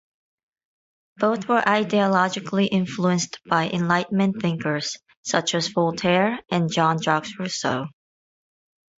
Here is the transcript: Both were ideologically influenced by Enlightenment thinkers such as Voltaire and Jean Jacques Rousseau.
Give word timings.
Both 1.17 1.47
were 1.47 1.61
ideologically 1.61 2.67
influenced 2.71 3.37
by 3.47 3.69
Enlightenment 3.69 4.41
thinkers 4.41 4.97
such 5.21 5.53
as 5.53 5.67
Voltaire 5.67 6.39
and 6.49 6.71
Jean 6.71 6.97
Jacques 6.99 7.37
Rousseau. 7.37 7.85